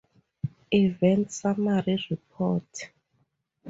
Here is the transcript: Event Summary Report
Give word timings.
Event 0.81 1.31
Summary 1.31 1.95
Report 2.09 2.89